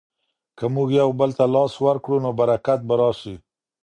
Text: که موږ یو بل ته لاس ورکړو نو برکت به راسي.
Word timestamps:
که 0.57 0.65
موږ 0.75 0.89
یو 0.99 1.09
بل 1.19 1.31
ته 1.37 1.45
لاس 1.55 1.73
ورکړو 1.85 2.17
نو 2.25 2.29
برکت 2.39 2.79
به 2.87 2.95
راسي. 2.99 3.35